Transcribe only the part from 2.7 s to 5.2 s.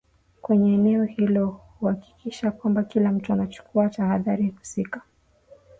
kila mtu anachukua tahadhari husika